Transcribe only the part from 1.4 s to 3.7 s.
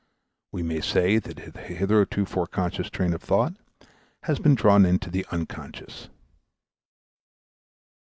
the hitherto foreconscious train of thought